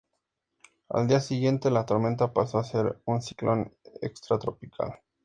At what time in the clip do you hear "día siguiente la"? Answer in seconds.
1.07-1.85